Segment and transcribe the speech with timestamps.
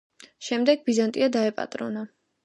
[0.45, 2.03] შემდეგ ბიზანტია დაეპატრონა.